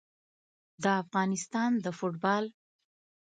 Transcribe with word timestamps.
د 0.83 0.85
افغانستان 1.03 1.71
د 1.83 1.85
فوټبال 1.97 2.45